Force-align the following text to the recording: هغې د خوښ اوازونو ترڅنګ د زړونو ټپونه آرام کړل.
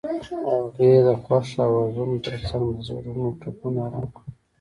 هغې 0.49 0.91
د 1.05 1.07
خوښ 1.23 1.49
اوازونو 1.65 2.15
ترڅنګ 2.25 2.65
د 2.75 2.79
زړونو 2.87 3.25
ټپونه 3.41 3.79
آرام 3.87 4.07
کړل. 4.15 4.31